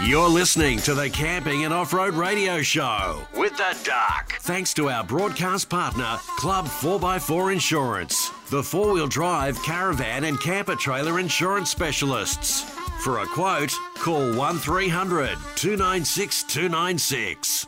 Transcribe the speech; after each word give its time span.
You're 0.00 0.28
listening 0.28 0.78
to 0.80 0.94
the 0.94 1.08
Camping 1.10 1.64
and 1.64 1.72
Off 1.72 1.92
Road 1.92 2.14
Radio 2.14 2.60
Show 2.60 3.24
with 3.36 3.56
the 3.56 3.76
Duck. 3.84 4.32
Thanks 4.40 4.74
to 4.74 4.90
our 4.90 5.04
broadcast 5.04 5.68
partner, 5.68 6.18
Club 6.38 6.66
4x4 6.66 7.52
Insurance, 7.52 8.30
the 8.50 8.62
four 8.62 8.94
wheel 8.94 9.06
drive, 9.06 9.62
caravan, 9.62 10.24
and 10.24 10.40
camper 10.40 10.74
trailer 10.74 11.20
insurance 11.20 11.70
specialists. 11.70 12.62
For 13.04 13.20
a 13.20 13.26
quote, 13.26 13.72
call 13.96 14.34
1300 14.34 15.38
296 15.54 16.42
296. 16.44 17.66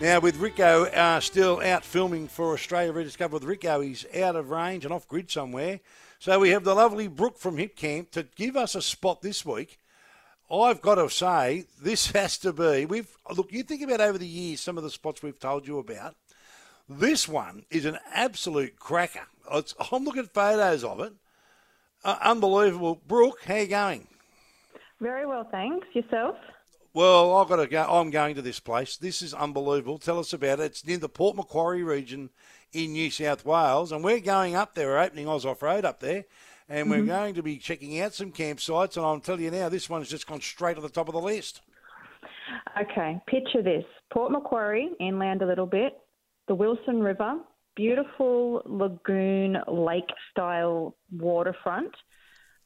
Now, 0.00 0.20
with 0.20 0.36
Rico 0.36 0.84
uh, 0.84 1.20
still 1.20 1.60
out 1.62 1.84
filming 1.84 2.26
for 2.26 2.54
Australia 2.54 2.92
Rediscovered 2.92 3.34
with 3.34 3.44
Rico, 3.44 3.80
he's 3.80 4.06
out 4.16 4.36
of 4.36 4.50
range 4.50 4.84
and 4.84 4.94
off 4.94 5.06
grid 5.08 5.30
somewhere. 5.30 5.80
So 6.20 6.38
we 6.38 6.50
have 6.50 6.64
the 6.64 6.74
lovely 6.74 7.08
Brooke 7.08 7.38
from 7.38 7.56
Hipcamp 7.56 8.12
to 8.12 8.22
give 8.36 8.56
us 8.56 8.74
a 8.74 8.82
spot 8.82 9.20
this 9.20 9.44
week. 9.44 9.78
I've 10.52 10.82
got 10.82 10.96
to 10.96 11.08
say, 11.08 11.64
this 11.80 12.10
has 12.10 12.36
to 12.38 12.52
be. 12.52 12.84
We've 12.84 13.08
look. 13.34 13.52
You 13.52 13.62
think 13.62 13.82
about 13.82 14.00
over 14.00 14.18
the 14.18 14.26
years 14.26 14.60
some 14.60 14.76
of 14.76 14.84
the 14.84 14.90
spots 14.90 15.22
we've 15.22 15.38
told 15.38 15.66
you 15.66 15.78
about. 15.78 16.14
This 16.88 17.26
one 17.26 17.64
is 17.70 17.84
an 17.84 17.98
absolute 18.12 18.78
cracker. 18.78 19.26
It's, 19.52 19.74
I'm 19.90 20.04
looking 20.04 20.24
at 20.24 20.34
photos 20.34 20.84
of 20.84 21.00
it. 21.00 21.12
Uh, 22.04 22.18
unbelievable. 22.20 23.00
Brooke, 23.06 23.42
how 23.44 23.56
you 23.56 23.66
going? 23.66 24.08
Very 25.00 25.26
well, 25.26 25.48
thanks. 25.50 25.86
Yourself? 25.94 26.36
Well, 26.94 27.36
I've 27.36 27.48
got 27.48 27.56
to 27.56 27.66
go. 27.66 27.82
I'm 27.88 28.10
going 28.10 28.34
to 28.34 28.42
this 28.42 28.60
place. 28.60 28.96
This 28.96 29.22
is 29.22 29.32
unbelievable. 29.32 29.98
Tell 29.98 30.18
us 30.18 30.32
about 30.32 30.60
it. 30.60 30.64
It's 30.64 30.86
near 30.86 30.98
the 30.98 31.08
Port 31.08 31.36
Macquarie 31.36 31.82
region 31.82 32.30
in 32.72 32.92
New 32.92 33.10
South 33.10 33.44
Wales, 33.44 33.92
and 33.92 34.04
we're 34.04 34.20
going 34.20 34.54
up 34.54 34.74
there. 34.74 34.88
We're 34.88 34.98
opening 34.98 35.28
Oz 35.28 35.46
Off 35.46 35.62
Road 35.62 35.84
up 35.84 36.00
there, 36.00 36.24
and 36.72 36.90
we're 36.90 37.04
going 37.04 37.34
to 37.34 37.42
be 37.42 37.58
checking 37.58 38.00
out 38.00 38.14
some 38.14 38.32
campsites. 38.32 38.96
And 38.96 39.04
I'll 39.04 39.20
tell 39.20 39.38
you 39.38 39.50
now, 39.50 39.68
this 39.68 39.90
one's 39.90 40.08
just 40.08 40.26
gone 40.26 40.40
straight 40.40 40.76
to 40.76 40.80
the 40.80 40.88
top 40.88 41.08
of 41.08 41.14
the 41.14 41.20
list. 41.20 41.60
Okay, 42.80 43.20
picture 43.26 43.62
this 43.62 43.84
Port 44.12 44.32
Macquarie, 44.32 44.90
inland 44.98 45.42
a 45.42 45.46
little 45.46 45.66
bit, 45.66 45.92
the 46.48 46.54
Wilson 46.54 47.02
River, 47.02 47.34
beautiful 47.76 48.62
lagoon 48.64 49.58
lake 49.68 50.08
style 50.30 50.96
waterfront, 51.12 51.94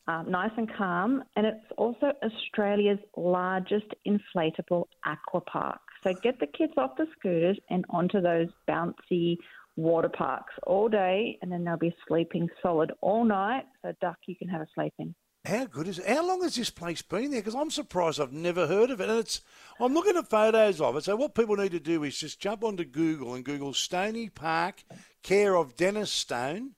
um, 0.06 0.30
nice 0.30 0.52
and 0.56 0.72
calm, 0.76 1.24
and 1.34 1.44
it's 1.44 1.66
also 1.76 2.12
Australia's 2.22 2.98
largest 3.16 3.86
inflatable 4.06 4.84
aqua 5.04 5.40
park. 5.40 5.80
So 6.04 6.14
get 6.22 6.38
the 6.38 6.46
kids 6.46 6.72
off 6.76 6.92
the 6.96 7.06
scooters 7.18 7.58
and 7.70 7.84
onto 7.90 8.20
those 8.20 8.48
bouncy 8.68 9.36
water 9.76 10.08
parks 10.08 10.54
all 10.66 10.88
day, 10.88 11.38
and 11.42 11.52
then 11.52 11.64
they'll 11.64 11.76
be 11.76 11.94
sleeping 12.08 12.48
solid 12.62 12.92
all 13.00 13.24
night. 13.24 13.64
So, 13.82 13.92
duck, 14.00 14.16
you 14.26 14.34
can 14.34 14.48
have 14.48 14.62
a 14.62 14.66
sleep 14.74 14.94
in. 14.98 15.14
How 15.46 15.64
good 15.66 15.86
is 15.86 16.00
it? 16.00 16.08
How 16.08 16.26
long 16.26 16.42
has 16.42 16.56
this 16.56 16.70
place 16.70 17.02
been 17.02 17.30
there? 17.30 17.40
Because 17.40 17.54
I'm 17.54 17.70
surprised 17.70 18.20
I've 18.20 18.32
never 18.32 18.66
heard 18.66 18.90
of 18.90 19.00
it. 19.00 19.08
And 19.08 19.20
it's 19.20 19.42
I'm 19.78 19.94
looking 19.94 20.16
at 20.16 20.28
photos 20.28 20.80
of 20.80 20.96
it. 20.96 21.04
So 21.04 21.14
what 21.14 21.36
people 21.36 21.56
need 21.56 21.70
to 21.70 21.78
do 21.78 22.02
is 22.02 22.18
just 22.18 22.40
jump 22.40 22.64
onto 22.64 22.84
Google 22.84 23.34
and 23.34 23.44
Google 23.44 23.72
Stony 23.72 24.28
Park, 24.28 24.82
care 25.22 25.56
of 25.56 25.76
Dennis 25.76 26.10
Stone, 26.10 26.72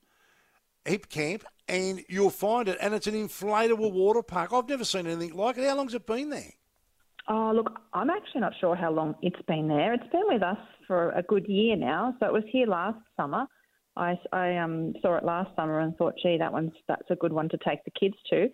Hipcamp, 0.85 1.41
and 1.67 2.03
you'll 2.09 2.29
find 2.29 2.67
it. 2.67 2.77
And 2.79 2.93
it's 2.93 3.07
an 3.07 3.15
inflatable 3.15 3.91
water 3.91 4.21
park. 4.21 4.53
I've 4.53 4.69
never 4.69 4.85
seen 4.85 5.07
anything 5.07 5.33
like 5.33 5.57
it. 5.57 5.67
How 5.67 5.75
long's 5.75 5.95
it 5.95 6.05
been 6.05 6.29
there? 6.29 6.53
Oh, 7.31 7.51
look, 7.53 7.79
I'm 7.93 8.09
actually 8.09 8.41
not 8.41 8.53
sure 8.59 8.75
how 8.75 8.91
long 8.91 9.15
it's 9.21 9.41
been 9.47 9.67
there. 9.67 9.93
It's 9.93 10.11
been 10.11 10.23
with 10.25 10.41
us 10.41 10.57
for 10.87 11.11
a 11.11 11.21
good 11.21 11.45
year 11.47 11.75
now. 11.75 12.15
So 12.19 12.25
it 12.25 12.33
was 12.33 12.43
here 12.51 12.65
last 12.65 12.97
summer. 13.15 13.45
I, 13.95 14.17
I 14.31 14.57
um, 14.57 14.93
saw 15.01 15.15
it 15.17 15.23
last 15.23 15.55
summer 15.55 15.79
and 15.79 15.95
thought, 15.95 16.15
gee, 16.23 16.37
that 16.39 16.51
one's 16.51 16.71
that's 16.87 17.09
a 17.11 17.15
good 17.15 17.33
one 17.33 17.49
to 17.49 17.57
take 17.57 17.83
the 17.85 17.91
kids 17.91 18.15
to. 18.31 18.49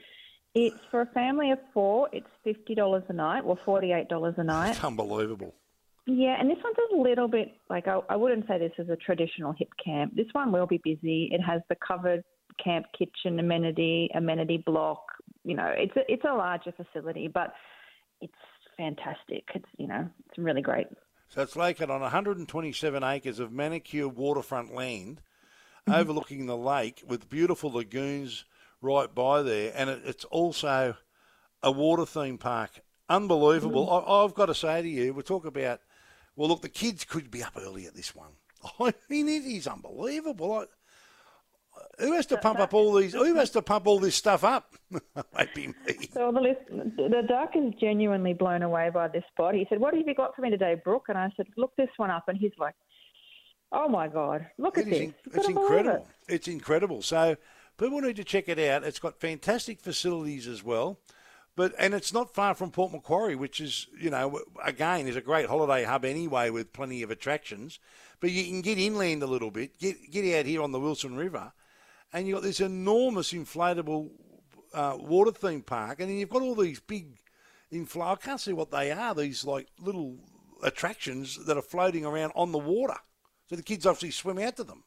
It's 0.53 0.75
for 0.91 1.01
a 1.01 1.05
family 1.07 1.51
of 1.51 1.59
four. 1.73 2.09
It's 2.11 2.27
fifty 2.43 2.75
dollars 2.75 3.03
a 3.09 3.13
night, 3.13 3.41
or 3.45 3.57
forty-eight 3.63 4.09
dollars 4.09 4.35
a 4.37 4.43
night. 4.43 4.71
It's 4.71 4.83
unbelievable. 4.83 5.53
Yeah, 6.07 6.35
and 6.39 6.49
this 6.49 6.57
one's 6.63 6.77
a 6.93 6.97
little 6.97 7.27
bit 7.27 7.49
like 7.69 7.87
I, 7.87 7.99
I 8.09 8.15
wouldn't 8.15 8.47
say 8.47 8.59
this 8.59 8.71
is 8.77 8.89
a 8.89 8.95
traditional 8.95 9.53
hip 9.57 9.69
camp. 9.83 10.15
This 10.15 10.27
one 10.33 10.51
will 10.51 10.67
be 10.67 10.79
busy. 10.83 11.29
It 11.31 11.41
has 11.41 11.61
the 11.69 11.75
covered 11.85 12.23
camp 12.63 12.85
kitchen 12.97 13.39
amenity, 13.39 14.09
amenity 14.15 14.63
block. 14.65 15.03
You 15.43 15.55
know, 15.55 15.71
it's 15.75 15.95
a, 15.95 16.11
it's 16.11 16.23
a 16.23 16.33
larger 16.33 16.71
facility, 16.71 17.27
but 17.27 17.53
it's 18.21 18.33
fantastic. 18.77 19.43
It's 19.53 19.69
you 19.77 19.87
know, 19.87 20.09
it's 20.27 20.37
really 20.37 20.61
great. 20.61 20.87
So 21.29 21.41
it's 21.41 21.55
located 21.55 21.89
on 21.89 22.01
127 22.01 23.03
acres 23.03 23.39
of 23.39 23.51
manicured 23.51 24.15
waterfront 24.15 24.73
land 24.73 25.21
Mm-hmm. 25.87 25.99
overlooking 25.99 26.47
the 26.47 26.57
lake 26.57 27.03
with 27.07 27.29
beautiful 27.29 27.71
lagoons 27.71 28.45
right 28.81 29.13
by 29.13 29.43
there. 29.43 29.71
And 29.75 29.87
it, 29.87 30.01
it's 30.03 30.25
also 30.25 30.95
a 31.61 31.71
water 31.71 32.07
theme 32.07 32.39
park. 32.39 32.79
Unbelievable. 33.07 33.85
Mm-hmm. 33.85 34.09
I, 34.09 34.23
I've 34.23 34.33
got 34.33 34.47
to 34.47 34.55
say 34.55 34.81
to 34.81 34.87
you, 34.87 35.13
we 35.13 35.21
talk 35.21 35.45
about, 35.45 35.81
well, 36.35 36.49
look, 36.49 36.63
the 36.63 36.69
kids 36.69 37.05
could 37.05 37.29
be 37.29 37.43
up 37.43 37.53
early 37.55 37.85
at 37.85 37.93
this 37.93 38.15
one. 38.15 38.31
I 38.79 38.95
mean, 39.09 39.29
it 39.29 39.43
is 39.43 39.67
unbelievable. 39.67 40.53
I, 40.53 40.65
who 41.99 42.13
has 42.13 42.25
to 42.27 42.37
pump 42.37 42.59
up 42.59 42.73
all 42.73 42.93
these? 42.93 43.13
Who 43.13 43.35
has 43.35 43.51
to 43.51 43.61
pump 43.61 43.87
all 43.87 43.99
this 43.99 44.15
stuff 44.15 44.43
up? 44.43 44.75
Maybe 45.37 45.67
me. 45.67 46.09
So 46.13 46.31
the 46.31 46.41
list, 46.41 46.61
the 46.69 47.23
duck 47.27 47.51
is 47.55 47.73
genuinely 47.79 48.33
blown 48.33 48.61
away 48.63 48.89
by 48.93 49.07
this 49.07 49.23
spot. 49.31 49.55
He 49.55 49.65
said, 49.69 49.79
"What 49.79 49.93
have 49.93 50.07
you 50.07 50.15
got 50.15 50.35
for 50.35 50.41
me 50.41 50.49
today, 50.49 50.75
Brooke?" 50.83 51.05
And 51.09 51.17
I 51.17 51.31
said, 51.37 51.47
"Look 51.57 51.75
this 51.75 51.89
one 51.97 52.11
up." 52.11 52.27
And 52.27 52.37
he's 52.37 52.51
like, 52.57 52.75
"Oh 53.71 53.87
my 53.87 54.07
god, 54.07 54.45
look 54.57 54.77
at 54.77 54.85
this! 54.85 54.99
in- 54.99 55.15
it's 55.33 55.47
incredible. 55.47 56.07
it." 56.27 56.33
It's 56.33 56.47
incredible. 56.47 57.01
So 57.01 57.37
people 57.77 58.01
need 58.01 58.15
to 58.17 58.23
check 58.23 58.49
it 58.49 58.59
out. 58.59 58.83
It's 58.83 58.99
got 58.99 59.19
fantastic 59.19 59.79
facilities 59.79 60.47
as 60.47 60.63
well. 60.63 60.99
But 61.55 61.73
and 61.79 61.93
it's 61.93 62.13
not 62.13 62.33
far 62.33 62.53
from 62.53 62.71
Port 62.71 62.91
Macquarie, 62.91 63.35
which 63.35 63.61
is 63.61 63.87
you 63.97 64.09
know 64.09 64.41
again 64.63 65.07
is 65.07 65.15
a 65.15 65.21
great 65.21 65.47
holiday 65.47 65.85
hub 65.85 66.03
anyway 66.03 66.49
with 66.49 66.73
plenty 66.73 67.01
of 67.01 67.11
attractions. 67.11 67.79
But 68.19 68.31
you 68.31 68.43
can 68.45 68.61
get 68.61 68.77
inland 68.77 69.23
a 69.23 69.27
little 69.27 69.51
bit, 69.51 69.79
get 69.79 70.11
get 70.11 70.37
out 70.37 70.45
here 70.45 70.61
on 70.61 70.73
the 70.73 70.79
Wilson 70.79 71.15
River, 71.15 71.53
and 72.13 72.27
you've 72.27 72.35
got 72.35 72.43
this 72.43 72.59
enormous 72.59 73.33
inflatable 73.33 74.09
uh, 74.73 74.97
water 74.99 75.31
theme 75.31 75.61
park, 75.61 75.99
and 75.99 76.09
then 76.09 76.17
you've 76.17 76.29
got 76.29 76.41
all 76.41 76.55
these 76.55 76.79
big 76.79 77.17
infl. 77.71 78.01
I 78.01 78.15
can't 78.15 78.39
see 78.39 78.53
what 78.53 78.71
they 78.71 78.91
are. 78.91 79.15
These 79.15 79.45
like 79.45 79.67
little 79.79 80.17
attractions 80.63 81.45
that 81.45 81.57
are 81.57 81.61
floating 81.61 82.05
around 82.05 82.31
on 82.35 82.51
the 82.51 82.57
water, 82.57 82.97
so 83.47 83.55
the 83.55 83.63
kids 83.63 83.85
obviously 83.85 84.11
swim 84.11 84.39
out 84.39 84.55
to 84.57 84.63
them. 84.63 84.83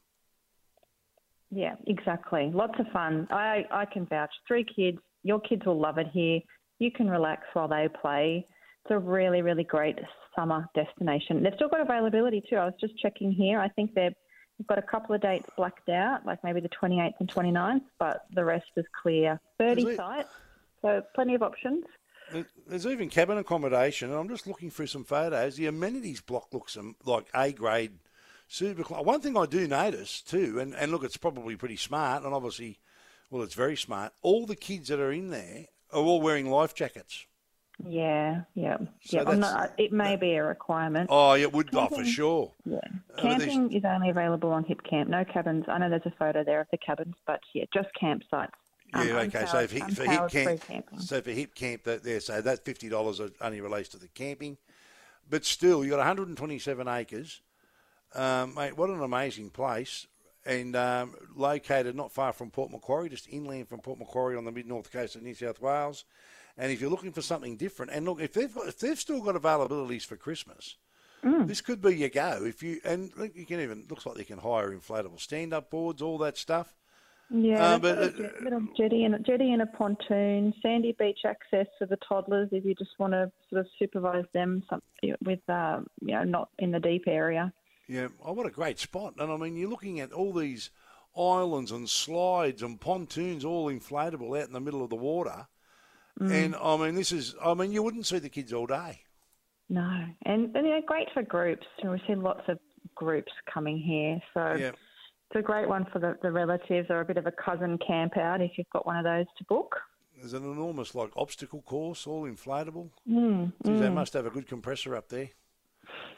Yeah, 1.51 1.75
exactly. 1.87 2.51
Lots 2.53 2.79
of 2.79 2.87
fun. 2.93 3.27
I 3.31 3.65
I 3.71 3.85
can 3.85 4.05
vouch. 4.05 4.31
Three 4.47 4.65
kids. 4.65 4.99
Your 5.23 5.39
kids 5.39 5.65
will 5.65 5.79
love 5.79 5.97
it 5.97 6.07
here. 6.13 6.39
You 6.79 6.91
can 6.91 7.09
relax 7.09 7.43
while 7.53 7.67
they 7.67 7.87
play. 8.01 8.47
It's 8.85 8.91
a 8.91 8.99
really, 8.99 9.41
really 9.41 9.65
great 9.65 9.99
summer 10.35 10.65
destination. 10.73 11.43
They've 11.43 11.53
still 11.55 11.67
got 11.67 11.81
availability 11.81 12.41
too. 12.49 12.55
I 12.55 12.65
was 12.65 12.73
just 12.79 12.97
checking 12.99 13.31
here. 13.31 13.59
I 13.59 13.67
think 13.69 13.93
they've 13.93 14.13
they've 14.59 14.67
got 14.67 14.77
a 14.77 14.81
couple 14.83 15.15
of 15.15 15.21
dates 15.21 15.47
blacked 15.57 15.89
out, 15.89 16.25
like 16.25 16.43
maybe 16.43 16.59
the 16.59 16.69
28th 16.69 17.13
and 17.19 17.27
29th, 17.33 17.81
but 17.97 18.25
the 18.33 18.43
rest 18.45 18.67
is 18.75 18.85
clear. 19.01 19.39
30 19.57 19.81
Is 19.81 19.87
it? 19.89 19.97
sites, 19.97 20.29
so 20.81 21.01
plenty 21.15 21.33
of 21.33 21.41
options. 21.41 21.85
There- 22.31 22.45
There's 22.67 22.85
even 22.85 23.09
cabin 23.09 23.37
accommodation, 23.39 24.09
and 24.11 24.19
I'm 24.19 24.29
just 24.29 24.45
looking 24.45 24.69
through 24.69 24.87
some 24.87 25.03
photos. 25.05 25.55
The 25.55 25.65
amenities 25.67 26.21
block 26.21 26.53
looks 26.53 26.77
um, 26.77 26.95
like 27.05 27.25
A 27.33 27.51
grade, 27.51 27.93
super. 28.47 28.83
One 29.01 29.21
thing 29.21 29.35
I 29.37 29.45
do 29.45 29.67
notice 29.67 30.21
too, 30.21 30.59
and, 30.59 30.75
and 30.75 30.91
look, 30.91 31.03
it's 31.03 31.17
probably 31.17 31.55
pretty 31.55 31.77
smart, 31.77 32.23
and 32.23 32.33
obviously, 32.33 32.77
well, 33.31 33.41
it's 33.43 33.55
very 33.55 33.77
smart. 33.77 34.13
All 34.21 34.45
the 34.45 34.55
kids 34.55 34.89
that 34.89 34.99
are 34.99 35.11
in 35.11 35.29
there 35.29 35.65
are 35.91 36.01
all 36.01 36.21
wearing 36.21 36.49
life 36.51 36.75
jackets. 36.75 37.25
Yeah, 37.87 38.41
yeah, 38.55 38.75
So 39.05 39.17
yeah. 39.17 39.19
I'm 39.21 39.39
that's- 39.39 39.53
not, 39.53 39.71
it 39.77 39.93
may 39.93 40.17
be 40.17 40.33
a 40.33 40.43
requirement. 40.43 41.07
Oh, 41.11 41.33
yeah, 41.33 41.43
it 41.43 41.53
would 41.53 41.69
oh, 41.73 41.87
for 41.87 42.03
sure. 42.03 42.53
Yeah. 42.65 42.79
Camping 43.21 43.73
is 43.73 43.83
only 43.85 44.09
available 44.09 44.51
on 44.51 44.63
Hipcamp. 44.63 45.07
No 45.07 45.23
cabins. 45.25 45.65
I 45.67 45.77
know 45.77 45.89
there's 45.89 46.05
a 46.05 46.13
photo 46.17 46.43
there 46.43 46.61
of 46.61 46.67
the 46.71 46.77
cabins, 46.77 47.15
but 47.25 47.41
yeah, 47.53 47.65
just 47.73 47.89
campsites. 48.01 48.49
Um, 48.93 49.07
Yeah, 49.07 49.17
okay. 49.19 49.45
So 49.45 49.59
if 49.59 49.71
for 49.71 50.05
Hipcamp, 50.05 50.61
camping. 50.61 50.83
so 50.99 51.21
for 51.21 51.31
Hipcamp, 51.31 51.83
that 51.83 52.03
there, 52.03 52.19
so 52.19 52.41
that 52.41 52.65
fifty 52.65 52.89
dollars 52.89 53.21
only 53.41 53.61
relates 53.61 53.89
to 53.89 53.97
the 53.97 54.07
camping, 54.09 54.57
but 55.29 55.45
still, 55.45 55.83
you 55.83 55.91
got 55.91 55.97
127 55.97 56.87
acres, 56.87 57.41
um, 58.15 58.55
mate. 58.55 58.75
What 58.75 58.89
an 58.89 59.01
amazing 59.01 59.51
place, 59.51 60.07
and 60.45 60.75
um, 60.75 61.13
located 61.35 61.95
not 61.95 62.11
far 62.11 62.33
from 62.33 62.49
Port 62.49 62.71
Macquarie, 62.71 63.09
just 63.09 63.27
inland 63.29 63.67
from 63.69 63.79
Port 63.79 63.99
Macquarie 63.99 64.37
on 64.37 64.45
the 64.45 64.51
mid 64.51 64.65
north 64.65 64.91
coast 64.91 65.15
of 65.15 65.21
New 65.21 65.35
South 65.35 65.61
Wales. 65.61 66.05
And 66.57 66.71
if 66.71 66.81
you're 66.81 66.89
looking 66.89 67.13
for 67.13 67.21
something 67.21 67.55
different, 67.55 67.91
and 67.93 68.05
look, 68.05 68.19
if 68.19 68.33
they've 68.33 68.53
got, 68.53 68.67
if 68.67 68.79
they've 68.79 68.99
still 68.99 69.21
got 69.21 69.35
availabilities 69.35 70.03
for 70.03 70.17
Christmas, 70.17 70.75
Mm. 71.23 71.47
this 71.47 71.61
could 71.61 71.81
be 71.81 71.95
your 71.97 72.09
go. 72.09 72.43
If 72.45 72.63
you 72.63 72.79
and 72.85 73.11
look, 73.17 73.35
you 73.35 73.45
can 73.45 73.59
even 73.59 73.85
looks 73.89 74.05
like 74.05 74.15
they 74.15 74.23
can 74.23 74.39
hire 74.39 74.71
inflatable 74.71 75.19
stand-up 75.19 75.69
boards, 75.69 76.01
all 76.01 76.17
that 76.19 76.37
stuff. 76.37 76.73
Yeah, 77.31 77.73
Uh, 77.73 77.79
but, 77.79 77.97
a 77.97 78.33
little 78.41 78.61
jetty 78.75 79.03
and 79.03 79.13
a 79.13 79.19
jetty 79.19 79.53
and 79.53 79.61
a 79.61 79.67
pontoon, 79.67 80.53
sandy 80.63 80.95
beach 80.97 81.19
access 81.25 81.67
for 81.77 81.85
the 81.85 81.97
toddlers 81.97 82.49
if 82.51 82.65
you 82.65 82.73
just 82.73 82.97
want 82.97 83.13
to 83.13 83.31
sort 83.49 83.61
of 83.61 83.67
supervise 83.77 84.25
them 84.33 84.63
some, 84.67 84.81
with, 85.23 85.47
uh, 85.47 85.81
you 86.01 86.13
know, 86.13 86.23
not 86.23 86.49
in 86.57 86.71
the 86.71 86.79
deep 86.79 87.03
area. 87.05 87.53
Yeah, 87.87 88.07
oh, 88.23 88.33
what 88.33 88.47
a 88.47 88.51
great 88.51 88.79
spot. 88.79 89.13
And 89.19 89.31
I 89.31 89.37
mean, 89.37 89.55
you're 89.55 89.69
looking 89.69 89.99
at 89.99 90.11
all 90.11 90.33
these 90.33 90.71
islands 91.15 91.71
and 91.71 91.87
slides 91.87 92.63
and 92.63 92.79
pontoons 92.79 93.45
all 93.45 93.67
inflatable 93.67 94.39
out 94.39 94.47
in 94.47 94.53
the 94.53 94.59
middle 94.59 94.83
of 94.83 94.89
the 94.89 94.95
water. 94.95 95.47
Mm. 96.19 96.31
And 96.31 96.55
I 96.55 96.77
mean, 96.77 96.95
this 96.95 97.11
is, 97.11 97.35
I 97.43 97.53
mean, 97.53 97.71
you 97.71 97.83
wouldn't 97.83 98.07
see 98.07 98.19
the 98.19 98.29
kids 98.29 98.53
all 98.53 98.65
day. 98.65 99.03
No, 99.69 100.05
and, 100.25 100.55
and 100.55 100.67
yeah, 100.67 100.79
great 100.85 101.07
for 101.13 101.21
groups. 101.21 101.65
we've 101.83 101.99
seen 102.07 102.21
lots 102.21 102.41
of 102.47 102.57
groups 102.95 103.31
coming 103.53 103.77
here, 103.77 104.19
so 104.33 104.55
Yeah. 104.59 104.69
it's 104.69 105.35
a 105.35 105.41
great 105.41 105.67
one 105.69 105.85
for 105.93 105.99
the, 105.99 106.17
the 106.23 106.31
relatives 106.31 106.87
or 106.89 107.01
a 107.01 107.05
bit 107.05 107.17
of 107.17 107.27
a 107.27 107.31
cousin 107.31 107.77
camp 107.85 108.17
out 108.17 108.41
if 108.41 108.57
you've 108.57 108.69
got 108.73 108.85
one 108.85 108.97
of 108.97 109.03
those 109.03 109.25
to 109.37 109.43
book. 109.45 109.75
There's 110.17 110.33
an 110.33 110.43
enormous, 110.43 110.95
like, 110.95 111.11
obstacle 111.15 111.61
course, 111.61 112.07
all 112.07 112.23
inflatable. 112.23 112.89
Mm, 113.07 113.53
Geez, 113.65 113.79
They 113.79 113.89
must 113.89 114.13
have 114.13 114.25
a 114.25 114.29
good 114.31 114.47
compressor 114.47 114.95
up 114.95 115.07
there. 115.09 115.29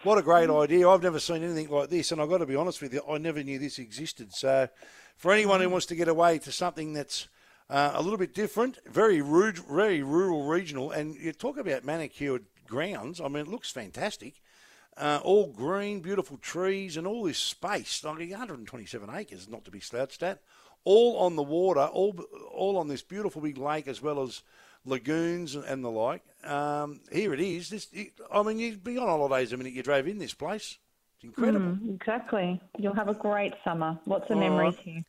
What 0.03 0.17
a 0.17 0.21
great 0.23 0.49
idea. 0.49 0.89
I've 0.89 1.03
never 1.03 1.19
seen 1.19 1.43
anything 1.43 1.69
like 1.69 1.89
this, 1.89 2.11
and 2.11 2.19
I've 2.21 2.29
got 2.29 2.39
to 2.39 2.45
be 2.45 2.55
honest 2.55 2.81
with 2.81 2.93
you, 2.93 3.01
I 3.07 3.17
never 3.19 3.43
knew 3.43 3.59
this 3.59 3.77
existed. 3.79 4.33
So, 4.33 4.67
for 5.17 5.31
anyone 5.31 5.61
who 5.61 5.69
wants 5.69 5.85
to 5.87 5.95
get 5.95 6.07
away 6.07 6.39
to 6.39 6.51
something 6.51 6.93
that's 6.93 7.27
uh, 7.69 7.91
a 7.93 8.01
little 8.01 8.17
bit 8.17 8.33
different, 8.33 8.79
very 8.87 9.21
rude, 9.21 9.59
very 9.59 10.01
rural, 10.01 10.47
regional, 10.47 10.89
and 10.91 11.15
you 11.15 11.31
talk 11.31 11.57
about 11.57 11.85
manicured 11.85 12.45
grounds, 12.71 13.21
I 13.21 13.27
mean, 13.27 13.43
it 13.43 13.47
looks 13.47 13.69
fantastic. 13.69 14.41
Uh, 14.97 15.19
all 15.23 15.47
green, 15.47 15.99
beautiful 15.99 16.37
trees, 16.37 16.97
and 16.97 17.05
all 17.05 17.23
this 17.23 17.37
space, 17.37 18.03
like 18.03 18.17
127 18.17 19.09
acres, 19.13 19.47
not 19.47 19.63
to 19.65 19.71
be 19.71 19.79
slouched 19.79 20.23
at, 20.23 20.41
all 20.83 21.17
on 21.17 21.35
the 21.35 21.43
water, 21.43 21.81
all 21.81 22.15
all 22.51 22.77
on 22.77 22.87
this 22.87 23.01
beautiful 23.03 23.41
big 23.41 23.57
lake, 23.57 23.87
as 23.87 24.01
well 24.01 24.23
as 24.23 24.41
lagoons 24.85 25.55
and, 25.55 25.83
the 25.83 25.89
like. 25.89 26.23
Um, 26.43 27.01
here 27.11 27.33
it 27.33 27.39
is. 27.39 27.69
This, 27.69 27.87
it, 27.93 28.13
I 28.33 28.41
mean, 28.41 28.57
you'd 28.57 28.83
be 28.83 28.97
on 28.97 29.07
holidays 29.07 29.51
the 29.51 29.57
minute 29.57 29.73
you 29.73 29.83
drove 29.83 30.07
in 30.07 30.17
this 30.17 30.33
place. 30.33 30.77
It's 31.15 31.23
incredible. 31.23 31.77
Mm, 31.77 31.95
exactly. 31.95 32.59
You'll 32.79 32.95
have 32.95 33.09
a 33.09 33.13
great 33.13 33.53
summer. 33.63 33.99
Lots 34.07 34.25
of 34.29 34.37
All 34.37 34.41
memories 34.41 34.75
right. 34.77 34.85
here. 34.85 35.03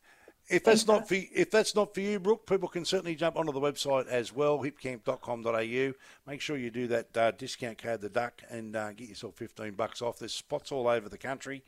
If 0.49 0.65
that's 0.65 0.85
not 0.85 1.07
for 1.07 1.15
if 1.15 1.51
that's 1.51 1.73
not 1.73 1.93
for 1.93 2.01
you, 2.01 2.19
Brooke, 2.19 2.45
people 2.45 2.67
can 2.67 2.83
certainly 2.83 3.15
jump 3.15 3.37
onto 3.37 3.53
the 3.53 3.61
website 3.61 4.07
as 4.07 4.33
well, 4.33 4.59
hipcamp.com.au. 4.59 5.93
Make 6.27 6.41
sure 6.41 6.57
you 6.57 6.69
do 6.69 6.87
that 6.87 7.17
uh, 7.17 7.31
discount 7.31 7.77
code, 7.77 8.01
the 8.01 8.09
Duck, 8.09 8.41
and 8.49 8.75
uh, 8.75 8.91
get 8.91 9.07
yourself 9.07 9.35
fifteen 9.35 9.71
bucks 9.73 10.01
off. 10.01 10.19
There's 10.19 10.33
spots 10.33 10.71
all 10.71 10.87
over 10.87 11.07
the 11.07 11.17
country, 11.17 11.63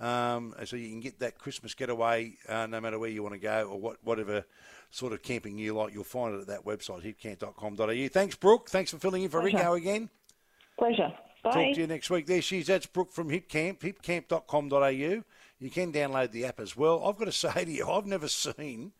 um, 0.00 0.54
so 0.64 0.76
you 0.76 0.88
can 0.88 1.00
get 1.00 1.18
that 1.20 1.38
Christmas 1.38 1.74
getaway 1.74 2.36
uh, 2.48 2.66
no 2.66 2.80
matter 2.80 2.98
where 2.98 3.10
you 3.10 3.22
want 3.22 3.34
to 3.34 3.40
go 3.40 3.68
or 3.70 3.78
what 3.78 3.98
whatever 4.02 4.46
sort 4.90 5.12
of 5.12 5.22
camping 5.22 5.58
you 5.58 5.74
like. 5.74 5.92
You'll 5.92 6.04
find 6.04 6.34
it 6.34 6.40
at 6.40 6.46
that 6.46 6.64
website, 6.64 7.02
hipcamp.com.au. 7.02 8.08
Thanks, 8.08 8.36
Brooke. 8.36 8.70
Thanks 8.70 8.90
for 8.90 8.98
filling 8.98 9.22
in 9.22 9.28
for 9.28 9.40
Pleasure. 9.40 9.58
Rico 9.58 9.74
again. 9.74 10.08
Pleasure. 10.78 11.12
Bye. 11.42 11.50
Talk 11.50 11.74
to 11.74 11.80
you 11.82 11.86
next 11.86 12.08
week. 12.08 12.26
There 12.26 12.40
she 12.40 12.60
is. 12.60 12.68
That's 12.68 12.86
Brooke 12.86 13.12
from 13.12 13.28
Hipcamp, 13.28 13.80
hipcamp.com.au. 13.80 15.22
You 15.64 15.70
can 15.70 15.92
download 15.92 16.30
the 16.30 16.44
app 16.44 16.60
as 16.60 16.76
well. 16.76 17.02
I've 17.06 17.16
got 17.16 17.24
to 17.24 17.32
say 17.32 17.64
to 17.64 17.70
you, 17.70 17.88
I've 17.88 18.04
never 18.04 18.28
seen, 18.28 18.92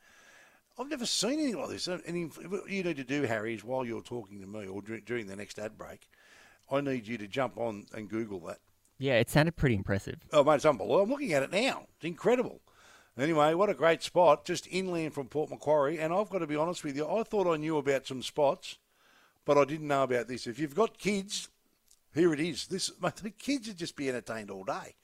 I've 0.79 0.89
never 0.89 1.05
seen 1.05 1.35
anything 1.35 1.61
like 1.61 1.69
this. 1.69 1.87
And 1.89 2.33
what 2.49 2.71
you 2.71 2.83
need 2.83 2.97
to 2.97 3.05
do, 3.05 3.23
Harry, 3.23 3.55
is 3.55 3.63
while 3.63 3.85
you're 3.85 4.01
talking 4.01 4.41
to 4.41 4.47
me 4.47 4.67
or 4.67 4.81
during 4.81 5.27
the 5.27 5.37
next 5.37 5.59
ad 5.59 5.77
break, 5.77 6.09
I 6.73 6.81
need 6.81 7.07
you 7.07 7.19
to 7.19 7.29
jump 7.29 7.59
on 7.59 7.85
and 7.93 8.09
Google 8.09 8.41
that. 8.47 8.61
Yeah, 8.97 9.19
it 9.19 9.29
sounded 9.29 9.57
pretty 9.57 9.75
impressive. 9.75 10.21
Oh, 10.33 10.43
mate, 10.43 10.55
it's 10.55 10.65
unbelievable. 10.65 11.03
I'm 11.03 11.11
looking 11.11 11.35
at 11.35 11.43
it 11.43 11.53
now. 11.53 11.87
It's 11.97 12.07
incredible. 12.07 12.63
Anyway, 13.19 13.53
what 13.53 13.69
a 13.69 13.75
great 13.75 14.03
spot, 14.03 14.47
just 14.47 14.67
inland 14.71 15.13
from 15.13 15.29
Port 15.29 15.51
Macquarie. 15.51 15.99
And 15.99 16.15
I've 16.15 16.31
got 16.31 16.39
to 16.39 16.47
be 16.47 16.57
honest 16.57 16.83
with 16.83 16.97
you, 16.97 17.07
I 17.07 17.25
thought 17.25 17.47
I 17.47 17.59
knew 17.59 17.77
about 17.77 18.07
some 18.07 18.23
spots, 18.23 18.79
but 19.45 19.59
I 19.59 19.65
didn't 19.65 19.89
know 19.89 20.05
about 20.05 20.29
this. 20.29 20.47
If 20.47 20.59
you've 20.59 20.75
got 20.75 20.97
kids, 20.97 21.49
here 22.15 22.33
it 22.33 22.41
is. 22.41 22.69
This 22.69 22.91
mate, 23.03 23.17
the 23.23 23.31
kids 23.31 23.69
would 23.69 23.77
just 23.77 23.97
be 23.97 24.09
entertained 24.09 24.51
all 24.51 24.65
day. 24.65 24.95